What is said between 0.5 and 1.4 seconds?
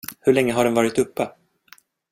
har den varit uppe?